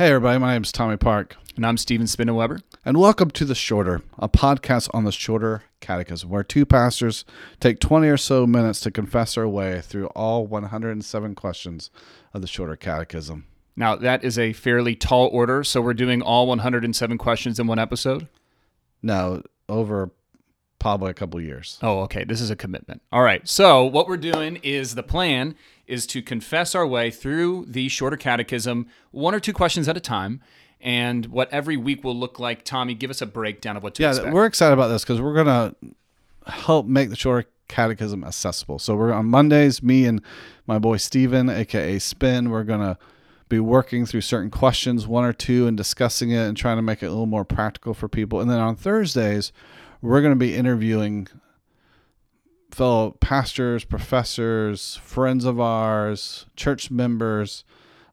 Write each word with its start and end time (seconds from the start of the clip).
Hey, 0.00 0.08
everybody, 0.08 0.38
my 0.38 0.54
name 0.54 0.62
is 0.62 0.72
Tommy 0.72 0.96
Park, 0.96 1.36
And 1.56 1.66
I'm 1.66 1.76
Steven 1.76 2.06
Spinnenweber. 2.06 2.62
and 2.86 2.96
welcome 2.96 3.30
to 3.32 3.44
The 3.44 3.54
Shorter, 3.54 4.00
a 4.18 4.30
podcast 4.30 4.88
on 4.94 5.04
the 5.04 5.12
Shorter 5.12 5.64
Catechism, 5.80 6.30
where 6.30 6.42
two 6.42 6.64
pastors 6.64 7.26
take 7.60 7.80
20 7.80 8.08
or 8.08 8.16
so 8.16 8.46
minutes 8.46 8.80
to 8.80 8.90
confess 8.90 9.36
our 9.36 9.46
way 9.46 9.82
through 9.82 10.06
all 10.16 10.46
107 10.46 11.34
questions 11.34 11.90
of 12.32 12.40
the 12.40 12.46
Shorter 12.46 12.76
Catechism. 12.76 13.44
Now, 13.76 13.94
that 13.94 14.24
is 14.24 14.38
a 14.38 14.54
fairly 14.54 14.96
tall 14.96 15.26
order, 15.26 15.62
so 15.62 15.82
we're 15.82 15.92
doing 15.92 16.22
all 16.22 16.46
107 16.46 17.18
questions 17.18 17.60
in 17.60 17.66
one 17.66 17.78
episode. 17.78 18.26
No, 19.02 19.42
over 19.68 20.12
probably 20.80 21.10
a 21.10 21.14
couple 21.14 21.40
years. 21.40 21.78
Oh, 21.82 22.00
okay. 22.00 22.24
This 22.24 22.40
is 22.40 22.50
a 22.50 22.56
commitment. 22.56 23.00
All 23.12 23.22
right. 23.22 23.46
So, 23.48 23.84
what 23.84 24.08
we're 24.08 24.16
doing 24.16 24.56
is 24.64 24.96
the 24.96 25.04
plan 25.04 25.54
is 25.86 26.06
to 26.08 26.22
confess 26.22 26.74
our 26.74 26.86
way 26.86 27.10
through 27.12 27.66
the 27.68 27.88
shorter 27.88 28.16
catechism, 28.16 28.88
one 29.12 29.34
or 29.34 29.38
two 29.40 29.52
questions 29.52 29.86
at 29.88 29.96
a 29.96 30.00
time. 30.00 30.40
And 30.80 31.26
what 31.26 31.52
every 31.52 31.76
week 31.76 32.02
will 32.02 32.16
look 32.16 32.40
like, 32.40 32.64
Tommy, 32.64 32.94
give 32.94 33.10
us 33.10 33.20
a 33.20 33.26
breakdown 33.26 33.76
of 33.76 33.82
what 33.82 33.94
to 33.96 34.02
Yeah, 34.02 34.10
expect. 34.10 34.32
we're 34.32 34.46
excited 34.46 34.72
about 34.72 34.88
this 34.88 35.02
because 35.02 35.20
we're 35.20 35.34
going 35.34 35.46
to 35.46 36.50
help 36.50 36.86
make 36.86 37.10
the 37.10 37.16
Shorter 37.16 37.46
Catechism 37.68 38.24
accessible. 38.24 38.78
So 38.78 38.96
we're 38.96 39.12
on 39.12 39.26
Mondays, 39.26 39.82
me 39.82 40.06
and 40.06 40.22
my 40.66 40.78
boy 40.78 40.96
Steven, 40.96 41.50
aka 41.50 41.98
Spin, 41.98 42.48
we're 42.50 42.64
going 42.64 42.80
to 42.80 42.96
be 43.50 43.60
working 43.60 44.06
through 44.06 44.22
certain 44.22 44.48
questions, 44.50 45.06
one 45.06 45.24
or 45.24 45.32
two, 45.34 45.66
and 45.66 45.76
discussing 45.76 46.30
it 46.30 46.46
and 46.46 46.56
trying 46.56 46.78
to 46.78 46.82
make 46.82 47.02
it 47.02 47.06
a 47.06 47.10
little 47.10 47.26
more 47.26 47.44
practical 47.44 47.92
for 47.92 48.08
people. 48.08 48.40
And 48.40 48.50
then 48.50 48.58
on 48.58 48.74
Thursdays, 48.76 49.52
we're 50.02 50.20
going 50.20 50.32
to 50.32 50.38
be 50.38 50.56
interviewing 50.56 51.28
fellow 52.70 53.12
pastors, 53.20 53.84
professors, 53.84 54.96
friends 55.02 55.44
of 55.44 55.60
ours, 55.60 56.46
church 56.56 56.90
members 56.90 57.64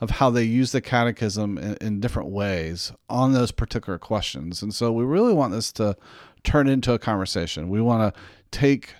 of 0.00 0.10
how 0.10 0.30
they 0.30 0.42
use 0.42 0.72
the 0.72 0.80
catechism 0.80 1.56
in, 1.58 1.76
in 1.80 2.00
different 2.00 2.28
ways 2.28 2.92
on 3.08 3.32
those 3.32 3.50
particular 3.50 3.98
questions. 3.98 4.62
And 4.62 4.74
so 4.74 4.92
we 4.92 5.04
really 5.04 5.32
want 5.32 5.52
this 5.52 5.72
to 5.72 5.96
turn 6.44 6.68
into 6.68 6.92
a 6.92 6.98
conversation. 6.98 7.68
We 7.68 7.80
want 7.80 8.14
to 8.14 8.20
take 8.50 8.94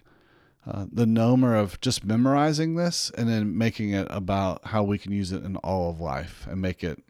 uh, 0.67 0.87
the 0.91 1.05
nomer 1.05 1.59
of 1.59 1.81
just 1.81 2.05
memorizing 2.05 2.77
this 2.77 3.11
and 3.17 3.29
then 3.29 3.57
making 3.57 3.91
it 3.91 4.07
about 4.11 4.67
how 4.67 4.83
we 4.83 4.99
can 4.99 5.13
use 5.13 5.33
it 5.33 5.45
in 5.45 5.57
all 5.57 5.91
of 5.91 6.01
life 6.01 6.47
and 6.51 6.61
make 6.61 6.83
it 6.83 7.03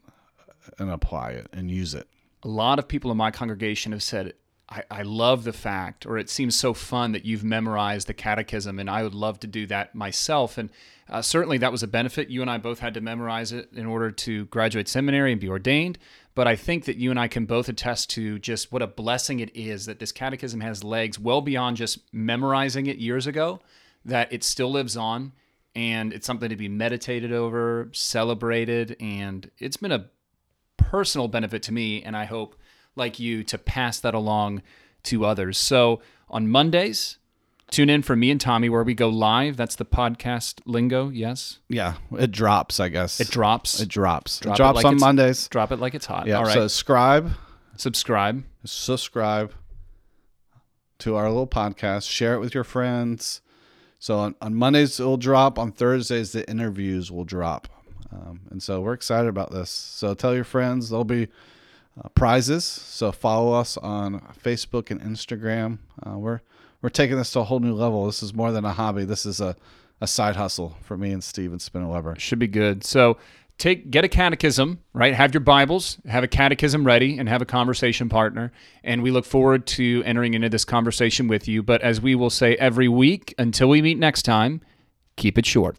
and 0.77 0.91
apply 0.91 1.31
it 1.31 1.47
and 1.53 1.71
use 1.71 1.93
it. 1.95 2.07
a 2.43 2.47
lot 2.47 2.79
of 2.79 2.87
people 2.87 3.11
in 3.11 3.17
my 3.17 3.31
congregation 3.31 3.91
have 3.91 4.03
said, 4.03 4.33
I, 4.69 4.83
I 4.91 5.01
love 5.03 5.43
the 5.43 5.53
fact, 5.53 6.05
or 6.05 6.17
it 6.17 6.29
seems 6.29 6.55
so 6.55 6.73
fun 6.73 7.13
that 7.13 7.25
you've 7.25 7.43
memorized 7.43 8.07
the 8.07 8.13
catechism, 8.13 8.79
and 8.79 8.89
I 8.89 9.03
would 9.03 9.13
love 9.13 9.39
to 9.41 9.47
do 9.47 9.65
that 9.67 9.95
myself. 9.95 10.57
And 10.57 10.69
uh, 11.09 11.21
certainly 11.21 11.57
that 11.59 11.71
was 11.71 11.83
a 11.83 11.87
benefit. 11.87 12.29
You 12.29 12.41
and 12.41 12.51
I 12.51 12.57
both 12.57 12.79
had 12.79 12.93
to 12.95 13.01
memorize 13.01 13.53
it 13.53 13.69
in 13.73 13.85
order 13.85 14.11
to 14.11 14.45
graduate 14.45 14.89
seminary 14.89 15.31
and 15.31 15.39
be 15.39 15.47
ordained. 15.47 15.97
But 16.35 16.47
I 16.47 16.55
think 16.55 16.85
that 16.85 16.97
you 16.97 17.09
and 17.09 17.19
I 17.19 17.27
can 17.27 17.45
both 17.45 17.69
attest 17.69 18.09
to 18.11 18.39
just 18.39 18.71
what 18.71 18.81
a 18.81 18.87
blessing 18.87 19.39
it 19.39 19.55
is 19.55 19.85
that 19.85 19.99
this 19.99 20.11
catechism 20.11 20.61
has 20.61 20.83
legs 20.83 21.17
well 21.17 21.41
beyond 21.41 21.77
just 21.77 21.99
memorizing 22.13 22.87
it 22.87 22.97
years 22.97 23.25
ago, 23.25 23.61
that 24.05 24.31
it 24.31 24.43
still 24.43 24.69
lives 24.69 24.95
on 24.97 25.31
and 25.77 26.11
it's 26.11 26.25
something 26.25 26.49
to 26.49 26.55
be 26.55 26.67
meditated 26.67 27.31
over, 27.31 27.89
celebrated, 27.93 28.97
and 28.99 29.51
it's 29.59 29.77
been 29.77 29.91
a 29.91 30.07
personal 30.77 31.27
benefit 31.27 31.61
to 31.63 31.71
me, 31.71 32.01
and 32.01 32.17
I 32.17 32.25
hope, 32.25 32.55
like 32.97 33.19
you, 33.19 33.43
to 33.45 33.57
pass 33.57 33.99
that 33.99 34.13
along 34.13 34.61
to 35.03 35.25
others. 35.25 35.57
So 35.57 36.01
on 36.29 36.49
Mondays, 36.49 37.17
tune 37.71 37.89
in 37.89 38.01
for 38.01 38.15
me 38.15 38.31
and 38.31 38.39
Tommy 38.41 38.69
where 38.69 38.83
we 38.83 38.93
go 38.93 39.07
live. 39.09 39.55
That's 39.57 39.75
the 39.75 39.85
podcast 39.85 40.59
lingo. 40.65 41.09
Yes, 41.09 41.59
Yeah, 41.69 41.95
it 42.17 42.31
drops, 42.31 42.79
I 42.79 42.89
guess. 42.89 43.19
it 43.19 43.29
drops. 43.29 43.79
It 43.79 43.87
drops. 43.89 44.39
Drop 44.39 44.51
it 44.51 44.53
it 44.53 44.57
drops 44.57 44.75
like 44.77 44.85
on 44.85 44.99
Mondays. 44.99 45.47
Drop 45.47 45.71
it 45.71 45.79
like 45.79 45.95
it's 45.95 46.05
hot. 46.05 46.27
Yeah, 46.27 46.37
All 46.37 46.43
right. 46.43 46.53
so 46.53 46.67
subscribe, 46.67 47.31
Subscribe. 47.77 48.43
subscribe 48.65 49.53
to 50.99 51.15
our 51.15 51.27
little 51.29 51.47
podcast. 51.47 52.09
Share 52.09 52.33
it 52.33 52.39
with 52.39 52.53
your 52.55 52.63
friends. 52.63 53.41
So 53.99 54.17
on, 54.19 54.35
on 54.41 54.55
Mondays 54.55 54.99
it'll 54.99 55.17
drop. 55.17 55.57
On 55.59 55.71
Thursdays 55.71 56.31
the 56.31 56.49
interviews 56.49 57.11
will 57.11 57.23
drop. 57.25 57.67
Um, 58.11 58.41
and 58.49 58.63
so 58.63 58.81
we're 58.81 58.93
excited 58.93 59.27
about 59.27 59.51
this. 59.51 59.69
So 59.69 60.13
tell 60.13 60.33
your 60.33 60.43
friends. 60.43 60.89
There'll 60.89 61.03
be 61.03 61.27
uh, 62.03 62.09
prizes. 62.09 62.63
So 62.63 63.11
follow 63.11 63.53
us 63.53 63.77
on 63.77 64.19
Facebook 64.43 64.91
and 64.91 65.01
Instagram. 65.01 65.79
Uh, 66.05 66.17
we're 66.17 66.41
we're 66.81 66.89
taking 66.89 67.17
this 67.17 67.31
to 67.31 67.39
a 67.39 67.43
whole 67.43 67.59
new 67.59 67.73
level. 67.73 68.05
This 68.05 68.21
is 68.21 68.33
more 68.33 68.51
than 68.51 68.65
a 68.65 68.73
hobby. 68.73 69.03
This 69.03 69.25
is 69.25 69.41
a, 69.41 69.55
a 69.99 70.07
side 70.07 70.35
hustle 70.35 70.77
for 70.83 70.97
me 70.97 71.11
and 71.11 71.23
Steven 71.23 71.57
Spinnenweber. 71.57 72.19
Should 72.19 72.39
be 72.39 72.47
good. 72.47 72.83
So 72.83 73.17
take 73.57 73.89
get 73.89 74.05
a 74.05 74.07
catechism, 74.07 74.79
right? 74.93 75.13
Have 75.13 75.33
your 75.33 75.41
Bibles, 75.41 75.97
have 76.07 76.23
a 76.23 76.27
catechism 76.27 76.85
ready, 76.85 77.17
and 77.17 77.27
have 77.27 77.41
a 77.41 77.45
conversation 77.45 78.09
partner. 78.09 78.51
And 78.83 79.01
we 79.01 79.11
look 79.11 79.25
forward 79.25 79.65
to 79.67 80.03
entering 80.05 80.33
into 80.33 80.49
this 80.49 80.65
conversation 80.65 81.27
with 81.27 81.47
you. 81.47 81.63
But 81.63 81.81
as 81.81 81.99
we 81.99 82.15
will 82.15 82.29
say 82.29 82.55
every 82.55 82.87
week, 82.87 83.33
until 83.37 83.69
we 83.69 83.81
meet 83.81 83.97
next 83.97 84.23
time, 84.23 84.61
keep 85.15 85.37
it 85.37 85.45
short. 85.45 85.77